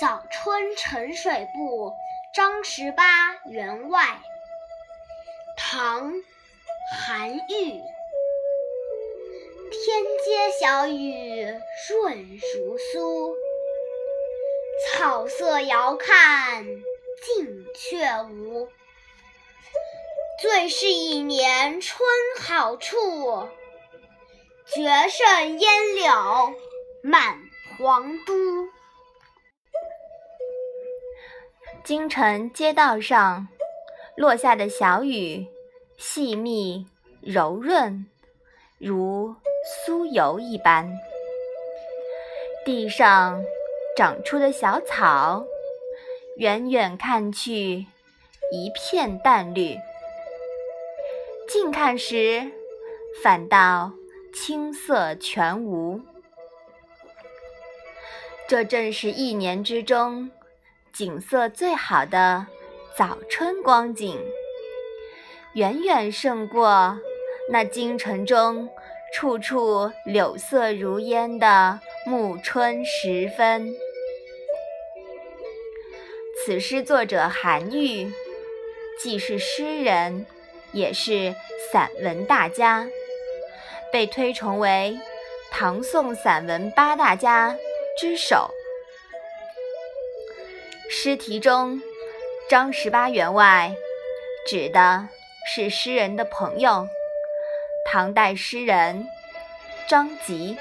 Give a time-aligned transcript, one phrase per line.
[0.00, 1.94] 早春沉水部，
[2.34, 4.20] 张十八员外。
[5.56, 6.14] 唐·
[7.06, 7.80] 韩愈。
[9.70, 11.44] 天街小雨
[11.88, 13.36] 润如酥，
[14.90, 16.64] 草色遥看
[17.22, 18.68] 近却无。
[20.42, 22.08] 最是一年春
[22.40, 23.48] 好处，
[24.66, 26.54] 绝胜烟柳
[27.00, 27.38] 满
[27.78, 28.34] 皇都。
[31.84, 33.46] 京城街道上
[34.16, 35.46] 落下的小雨，
[35.98, 36.86] 细密
[37.20, 38.06] 柔润，
[38.78, 39.34] 如
[39.86, 40.90] 酥油一般。
[42.64, 43.44] 地上
[43.94, 45.44] 长出的小草，
[46.38, 47.84] 远远看去
[48.50, 49.76] 一片淡绿，
[51.46, 52.50] 近看时
[53.22, 53.92] 反倒
[54.32, 56.00] 青色全无。
[58.48, 60.30] 这正是一年之中
[60.94, 62.46] 景色最好的
[62.96, 64.16] 早春光景，
[65.54, 66.96] 远远胜过
[67.50, 68.68] 那京城中。
[69.12, 73.72] 处处柳色如烟的暮春时分。
[76.44, 78.12] 此诗作者韩愈，
[79.00, 80.26] 既是诗人，
[80.72, 81.32] 也是
[81.72, 82.88] 散文大家，
[83.92, 84.98] 被推崇为
[85.52, 87.56] 唐宋散文八大家
[87.96, 88.50] 之首。
[90.96, 91.82] 诗题中
[92.48, 93.74] “张十八员外”
[94.46, 95.08] 指的
[95.44, 96.86] 是诗人的朋友。
[97.84, 99.04] 唐代诗人
[99.88, 100.56] 张籍。